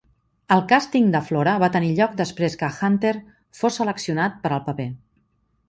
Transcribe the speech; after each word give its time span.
El 0.53 0.61
càsting 0.69 1.11
de 1.15 1.21
Flora 1.27 1.53
va 1.65 1.69
tenir 1.75 1.91
lloc 1.99 2.17
després 2.23 2.57
que 2.63 2.71
Hunter 2.79 3.13
fos 3.61 3.81
seleccionat 3.81 4.43
per 4.47 4.55
al 4.59 4.67
paper. 4.71 4.91